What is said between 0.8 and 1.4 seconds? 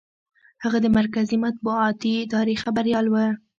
د مرکزي